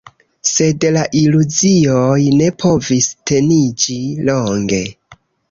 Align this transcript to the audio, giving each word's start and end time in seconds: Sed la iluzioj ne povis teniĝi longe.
Sed 0.51 0.85
la 0.95 1.03
iluzioj 1.19 2.15
ne 2.39 2.49
povis 2.65 3.11
teniĝi 3.33 4.01
longe. 4.33 4.83